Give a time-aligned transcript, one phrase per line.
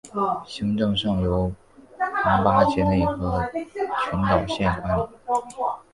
[0.47, 1.53] 行政上由
[2.23, 5.03] 庞卡杰内和群岛县管理。